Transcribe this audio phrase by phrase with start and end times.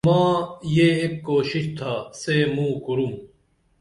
[0.07, 0.33] ماں
[0.75, 3.13] یہ ایک کوشش تھا سے موں کُرُم